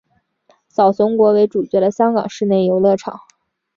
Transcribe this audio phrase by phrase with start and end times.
[0.67, 3.19] 小熊国为主角的香港室内游乐场。